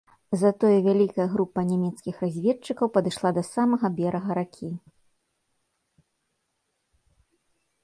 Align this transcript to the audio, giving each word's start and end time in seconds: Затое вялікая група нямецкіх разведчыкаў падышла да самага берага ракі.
Затое 0.43 0.77
вялікая 0.85 1.27
група 1.33 1.59
нямецкіх 1.71 2.15
разведчыкаў 2.25 2.87
падышла 2.97 3.29
да 3.37 3.45
самага 3.51 3.93
берага 4.01 4.41
ракі. 4.41 4.73